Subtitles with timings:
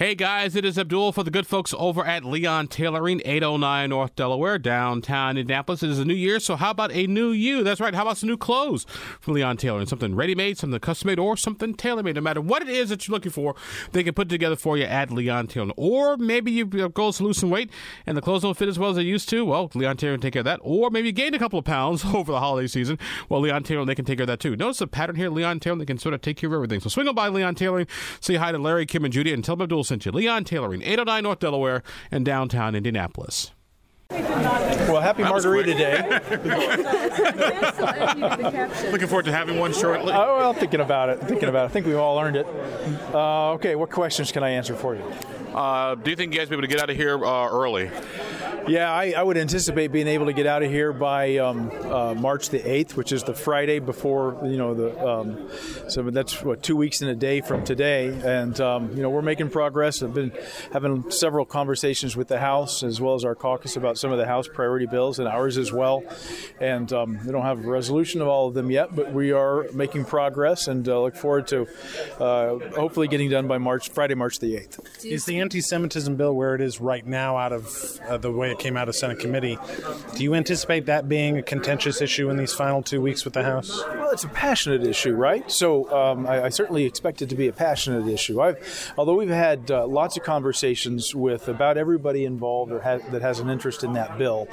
[0.00, 4.16] Hey guys, it is Abdul for the good folks over at Leon Tailoring, 809 North
[4.16, 5.82] Delaware, downtown Indianapolis.
[5.82, 7.62] It is a new year, so how about a new you?
[7.62, 8.86] That's right, how about some new clothes
[9.20, 9.84] from Leon Tailoring?
[9.84, 12.14] Something ready made, something custom made, or something tailor made.
[12.14, 13.54] No matter what it is that you're looking for,
[13.92, 15.74] they can put it together for you at Leon Tailoring.
[15.76, 17.70] Or maybe you've goals to lose some weight
[18.06, 19.44] and the clothes don't fit as well as they used to.
[19.44, 20.60] Well, Leon Tailoring can take care of that.
[20.62, 22.98] Or maybe you gained a couple of pounds over the holiday season.
[23.28, 24.56] Well, Leon Tailoring, they can take care of that too.
[24.56, 26.80] Notice the pattern here, Leon Tailoring, they can sort of take care of everything.
[26.80, 27.86] So swing on by Leon Tailoring,
[28.22, 30.12] say hi to Larry, Kim, and Judy, and tell them Abdul sent you.
[30.12, 30.82] Leon Tailoring.
[30.82, 33.50] 809 North Delaware, and downtown Indianapolis.
[34.10, 36.02] Well, happy Margarita Day.
[38.90, 40.12] Looking forward to having one shortly.
[40.12, 41.20] Oh, well, thinking about it.
[41.20, 41.66] Thinking about it.
[41.66, 42.46] I think we've all earned it.
[43.14, 45.04] Uh, okay, what questions can I answer for you?
[45.54, 47.48] Uh, do you think you guys will be able to get out of here uh,
[47.48, 47.90] early?
[48.68, 52.14] Yeah, I, I, would anticipate being able to get out of here by um, uh,
[52.14, 55.06] March the eighth, which is the Friday before you know the.
[55.06, 55.48] Um,
[55.88, 59.22] so that's what two weeks and a day from today, and um, you know we're
[59.22, 60.02] making progress.
[60.02, 60.32] I've been
[60.72, 64.26] having several conversations with the House as well as our caucus about some of the
[64.26, 66.02] House priority bills and ours as well,
[66.60, 69.66] and um, we don't have a resolution of all of them yet, but we are
[69.72, 71.66] making progress and uh, look forward to
[72.18, 75.04] uh, hopefully getting done by March Friday, March the eighth.
[75.04, 78.58] Is the anti-Semitism bill where it is right now out of uh, the way it
[78.58, 79.58] came out of Senate committee.
[80.16, 83.42] Do you anticipate that being a contentious issue in these final two weeks with the
[83.42, 83.82] House?
[84.10, 85.48] Well, it's a passionate issue, right?
[85.48, 88.40] So um, I, I, certainly expect it to be a passionate issue.
[88.40, 93.22] I've, although we've had uh, lots of conversations with about everybody involved or ha- that
[93.22, 94.48] has an interest in that bill,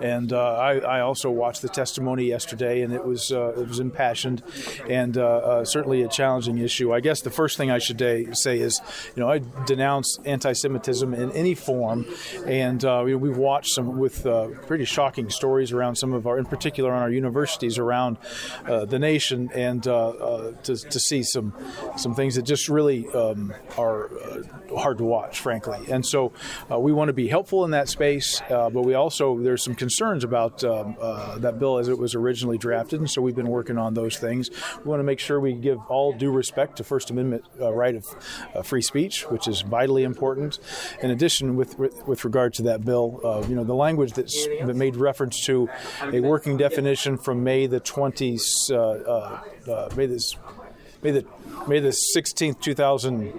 [0.00, 3.80] and uh, I, I, also watched the testimony yesterday, and it was uh, it was
[3.80, 4.42] impassioned
[4.88, 6.94] and uh, uh, certainly a challenging issue.
[6.94, 8.80] I guess the first thing I should say is,
[9.14, 12.06] you know, I denounce anti-Semitism in any form,
[12.46, 16.94] and we've watched some with uh, pretty shocking stories around some of our, in particular,
[16.94, 18.16] on our universities around
[18.64, 21.52] uh, the nation, and uh, uh to, to, see some
[21.98, 24.42] some things that just really um, are uh,
[24.78, 25.78] hard to watch, frankly.
[25.90, 26.32] And so
[26.70, 30.64] we want to be helpful in that space, but we also there's some concerns about
[30.64, 30.96] um,
[31.38, 34.50] that bill as it was originally drafted, and so we've been working on those things.
[34.84, 38.66] We want to make sure we give all due respect to First Amendment right of
[38.66, 40.58] free speech, which is vitally important.
[41.02, 44.96] In addition, with with regard to that bill, you know, the language that's that made
[44.96, 45.68] reference to
[46.02, 50.36] a working definition from May the 20th, uh, uh, uh, May this,
[51.02, 51.26] May the
[51.68, 53.32] May the 16th, 2000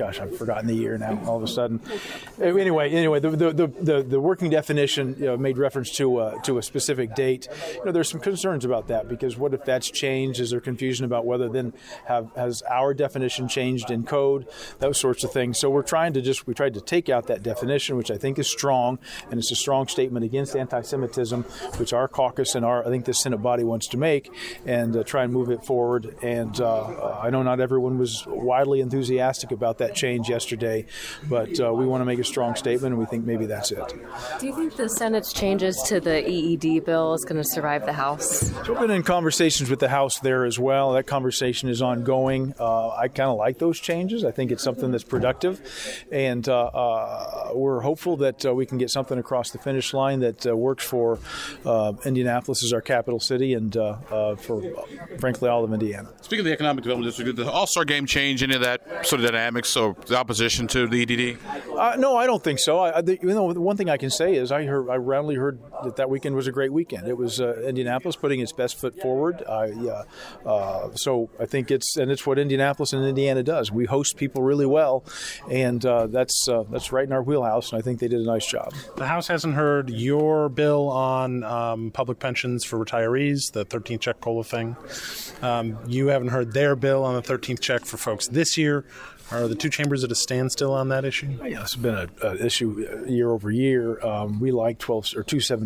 [0.00, 1.20] gosh, I've forgotten the year now.
[1.26, 1.78] All of a sudden,
[2.40, 6.56] anyway, anyway, the the, the, the working definition you know, made reference to uh, to
[6.56, 7.48] a specific date.
[7.74, 10.40] You know, there's some concerns about that because what if that's changed?
[10.40, 11.74] Is there confusion about whether then
[12.06, 14.46] have has our definition changed in code?
[14.78, 15.58] Those sorts of things.
[15.58, 18.38] So we're trying to just we tried to take out that definition, which I think
[18.38, 18.98] is strong,
[19.30, 21.42] and it's a strong statement against anti-Semitism,
[21.76, 24.32] which our caucus and our I think the Senate body wants to make,
[24.64, 26.16] and uh, try and move it forward.
[26.22, 30.86] And uh, I know not everyone was widely enthusiastic about that that change yesterday,
[31.28, 33.94] but uh, we want to make a strong statement, and we think maybe that's it.
[34.38, 37.92] Do you think the Senate's changes to the EDD bill is going to survive the
[37.92, 38.50] House?
[38.64, 40.92] So we've been in conversations with the House there as well.
[40.92, 42.54] That conversation is ongoing.
[42.58, 44.24] Uh, I kind of like those changes.
[44.24, 45.60] I think it's something that's productive,
[46.10, 50.20] and uh, uh we're hopeful that uh, we can get something across the finish line
[50.20, 51.18] that uh, works for
[52.04, 54.62] Indianapolis as our capital city and for,
[55.18, 56.08] frankly, all of Indiana.
[56.22, 59.06] Speaking of the economic development district, did the All Star game change any of that
[59.06, 59.69] sort of dynamics?
[59.70, 61.38] So the opposition to the EDD?
[61.76, 62.80] Uh, no, I don't think so.
[62.80, 65.36] I, the, you know, the one thing I can say is I heard, I roundly
[65.36, 67.08] heard that that weekend was a great weekend.
[67.08, 69.42] It was uh, Indianapolis putting its best foot forward.
[69.48, 70.04] I,
[70.46, 73.70] uh, so I think it's and it's what Indianapolis and Indiana does.
[73.70, 75.04] We host people really well,
[75.50, 77.72] and uh, that's uh, that's right in our wheelhouse.
[77.72, 78.72] And I think they did a nice job.
[78.96, 84.20] The House hasn't heard your bill on um, public pensions for retirees, the 13th check
[84.20, 84.76] cola thing.
[85.42, 88.84] Um, you haven't heard their bill on the 13th check for folks this year.
[89.32, 91.38] Are the two chambers at a standstill on that issue?
[91.44, 94.04] Yeah, it's been an issue uh, year over year.
[94.04, 95.22] Um, we like 12 or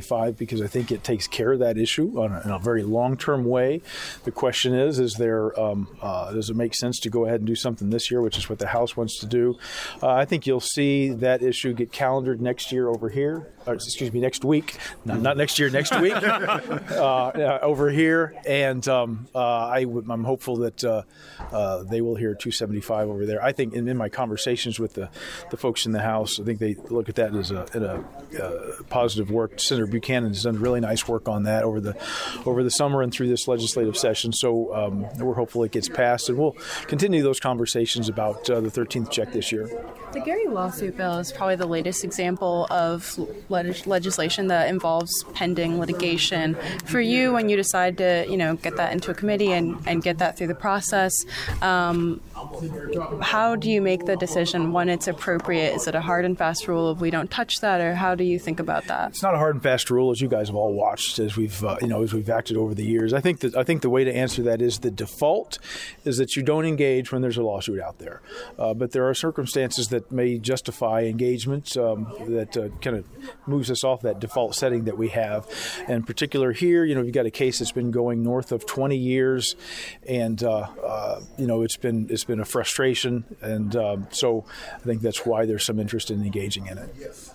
[0.00, 3.16] 275 because I think it takes care of that issue a, in a very long
[3.16, 3.82] term way.
[4.24, 7.46] The question is, is there um, uh, does it make sense to go ahead and
[7.46, 9.58] do something this year, which is what the House wants to do?
[10.02, 13.52] Uh, I think you'll see that issue get calendared next year over here.
[13.66, 18.86] Or, excuse me, next week, not, not next year, next week, uh, over here, and
[18.88, 21.02] um, uh, I w- I'm hopeful that uh,
[21.84, 23.42] they will hear 275 over there.
[23.42, 25.08] I think in, in, my conversations with the,
[25.50, 28.04] the folks in the House, I think they look at that as a,
[28.38, 29.58] a, a, positive work.
[29.58, 31.96] Senator Buchanan has done really nice work on that over the
[32.44, 34.32] over the summer and through this legislative session.
[34.32, 38.70] So um, we're hopeful it gets passed, and we'll continue those conversations about uh, the
[38.70, 39.68] 13th check this year.
[40.12, 43.18] The Gary lawsuit bill is probably the latest example of
[43.62, 46.56] leg- legislation that involves pending litigation.
[46.84, 50.02] For you, when you decide to, you know, get that into a committee and, and
[50.02, 51.12] get that through the process,
[51.62, 52.20] um,
[53.22, 55.74] how do you make the decision when it's appropriate?
[55.74, 58.24] Is it a hard and fast rule of we don't touch that, or how do
[58.24, 59.10] you think about that?
[59.10, 61.62] It's not a hard and fast rule, as you guys have all watched, as we've
[61.64, 63.12] uh, you know as we've acted over the years.
[63.12, 65.58] I think that I think the way to answer that is the default
[66.04, 68.20] is that you don't engage when there's a lawsuit out there,
[68.58, 73.06] uh, but there are circumstances that may justify engagement um, that uh, kind of
[73.46, 75.46] moves us off that default setting that we have.
[75.88, 78.96] In particular, here, you know, you've got a case that's been going north of 20
[78.96, 79.56] years,
[80.08, 84.44] and uh, uh, you know it's been it's been a frustration, and um, so
[84.74, 86.94] I think that's why there's some interest in engaging in it.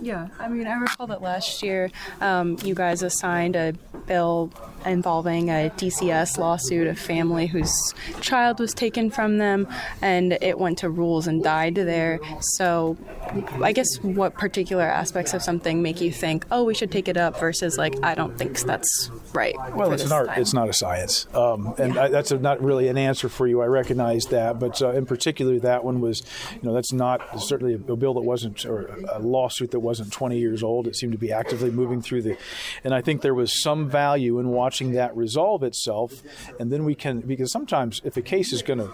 [0.00, 1.90] Yeah, I mean, I recall that last year
[2.20, 3.72] um, you guys assigned a
[4.06, 4.50] bill
[4.84, 9.68] involving a DCS lawsuit, a family whose child was taken from them,
[10.00, 12.20] and it went to rules and died there.
[12.40, 12.96] So,
[13.62, 17.38] I guess what particular aspects of something you think, oh, we should take it up,
[17.38, 19.54] versus like, I don't think that's right.
[19.74, 20.28] Well, it's an art.
[20.28, 20.40] Time.
[20.40, 22.04] It's not a science, um, and yeah.
[22.04, 23.62] I, that's a, not really an answer for you.
[23.62, 26.22] I recognize that, but uh, in particular, that one was,
[26.54, 30.12] you know, that's not certainly a, a bill that wasn't or a lawsuit that wasn't
[30.12, 30.86] 20 years old.
[30.86, 32.36] It seemed to be actively moving through the,
[32.84, 36.22] and I think there was some value in watching that resolve itself,
[36.58, 38.90] and then we can because sometimes if a case is going to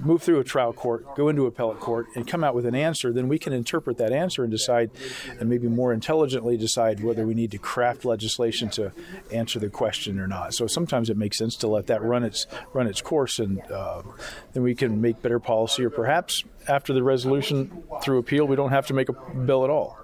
[0.00, 3.12] move through a trial court, go into appellate court, and come out with an answer,
[3.12, 4.90] then we can interpret that answer and decide,
[5.38, 5.92] and maybe more
[6.56, 8.92] decide whether we need to craft legislation to
[9.32, 10.54] answer the question or not.
[10.54, 14.02] So sometimes it makes sense to let that run its run its course, and uh,
[14.52, 18.70] then we can make better policy, or perhaps after the resolution through appeal, we don't
[18.70, 20.03] have to make a bill at all.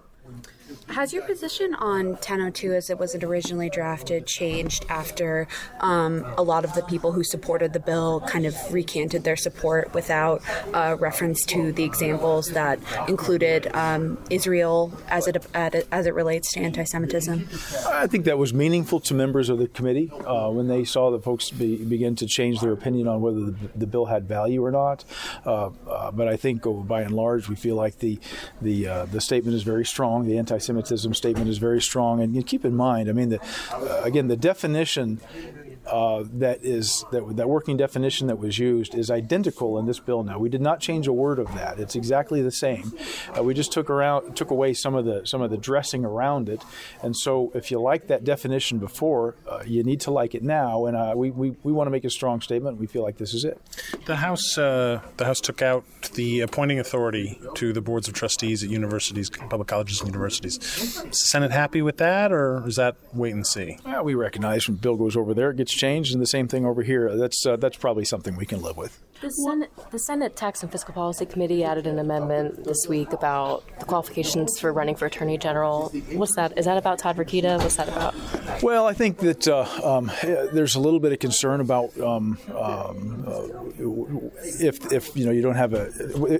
[0.91, 5.47] Has your position on 1002 as it was originally drafted changed after
[5.81, 9.95] um, a lot of the people who supported the bill kind of recanted their support
[9.95, 10.43] without
[10.75, 16.61] uh, reference to the examples that included um, Israel as it as it relates to
[16.61, 17.49] anti-Semitism?
[17.87, 21.23] I think that was meaningful to members of the committee uh, when they saw that
[21.23, 24.73] folks be, begin to change their opinion on whether the, the bill had value or
[24.73, 25.05] not.
[25.47, 28.19] Uh, uh but I think, oh, by and large, we feel like the
[28.61, 30.27] the uh, the statement is very strong.
[30.27, 32.21] The anti-Semitism anti-Semitism statement is very strong.
[32.21, 33.41] And you keep in mind, I mean, the,
[33.73, 35.21] uh, again, the definition
[35.87, 40.23] uh, that is that that working definition that was used is identical in this bill
[40.23, 40.39] now.
[40.39, 41.81] We did not change a word of that.
[41.81, 42.93] It's exactly the same.
[43.37, 46.49] Uh, we just took around took away some of the some of the dressing around
[46.49, 46.63] it.
[47.03, 50.87] And so, if you like that definition before, uh, you need to like it now.
[50.87, 52.79] And uh, we, we, we want to make a strong statement.
[52.79, 53.61] We feel like this is it.
[54.07, 55.85] The House uh, the House took out
[56.15, 60.59] the appointing authority to the boards of trustees at universities, public colleges and universities.
[61.13, 63.79] Senate happy with that, or is that wait and see?
[64.03, 66.83] We recognize when bill goes over there, it gets changed, and the same thing over
[66.83, 67.17] here.
[67.17, 68.99] That's uh, that's probably something we can live with.
[69.21, 73.63] The Senate, the Senate Tax and Fiscal Policy Committee added an amendment this week about
[73.79, 75.91] the qualifications for running for Attorney General.
[76.13, 76.57] What's that?
[76.57, 77.59] Is that about Todd Rokita?
[77.59, 78.15] What's that about?
[78.63, 83.25] Well, I think that uh, um, there's a little bit of concern about um, um,
[83.27, 83.43] uh,
[84.59, 85.91] if, if you know you don't have a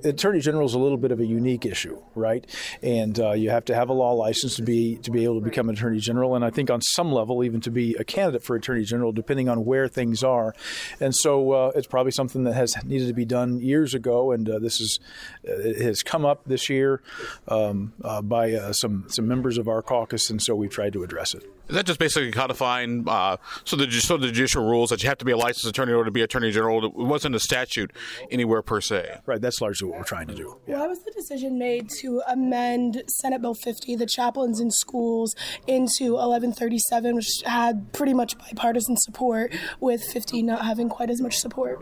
[0.09, 2.47] Attorney General is a little bit of a unique issue, right?
[2.83, 5.45] And uh, you have to have a law license to be to be able to
[5.45, 8.43] become an Attorney General, and I think on some level even to be a candidate
[8.43, 10.55] for Attorney General, depending on where things are.
[10.99, 14.33] And so uh, it's probably something that has has needed to be done years ago,
[14.33, 15.01] and uh, this is
[15.49, 17.03] uh, has come up this year
[17.49, 21.35] um, uh, by some some members of our caucus, and so we've tried to address
[21.35, 21.45] it.
[21.71, 25.19] Is that just basically codifying uh, so the so the judicial rules that you have
[25.19, 26.85] to be a licensed attorney in order to be attorney general?
[26.85, 27.93] It wasn't a statute
[28.29, 29.19] anywhere per se.
[29.25, 29.41] Right.
[29.41, 30.59] That's largely what we're trying to do.
[30.67, 30.81] Yeah.
[30.81, 35.37] Why was the decision made to amend Senate Bill 50, the chaplains in schools,
[35.69, 41.39] into 1137, which had pretty much bipartisan support, with 50 not having quite as much
[41.39, 41.79] support?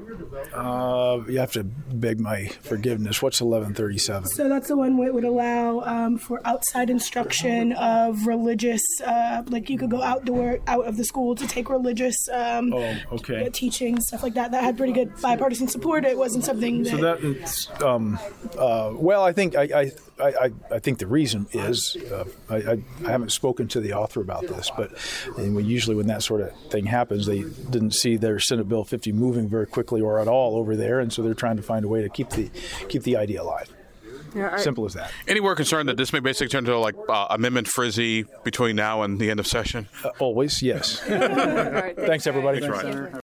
[0.53, 3.23] Uh, you have to beg my forgiveness.
[3.23, 4.29] What's 1137?
[4.29, 9.78] So that's the one that would allow um, for outside instruction of religious, uh, like
[9.79, 13.49] you could go outdoor out of the school to take religious um, oh, okay.
[13.51, 14.51] teaching stuff like that.
[14.51, 16.05] That had pretty good bipartisan support.
[16.05, 16.91] It wasn't something that.
[16.91, 18.19] So that um,
[18.59, 22.79] uh, well, I think I, I, I, I, think the reason is uh, I, I,
[23.07, 24.93] I, haven't spoken to the author about this, but
[25.37, 29.13] we, usually when that sort of thing happens, they didn't see their Senate Bill 50
[29.13, 31.89] moving very quickly or at all over there, and so they're trying to find a
[31.89, 32.51] way to keep the
[32.89, 33.73] keep the idea alive.
[34.35, 35.13] Yeah, I, Simple as that.
[35.27, 39.03] Any more concerned that this may basically turn into like uh, Amendment Frizzy between now
[39.03, 39.89] and the end of session?
[40.05, 41.03] Uh, always, yes.
[41.09, 42.61] right, thanks, everybody.
[42.61, 43.21] Thanks, Ryan.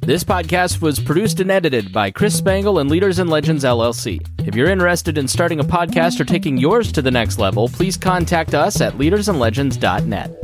[0.00, 4.20] This podcast was produced and edited by Chris Spangle and Leaders and Legends LLC.
[4.46, 7.96] If you're interested in starting a podcast or taking yours to the next level, please
[7.96, 10.43] contact us at leadersandlegends.net.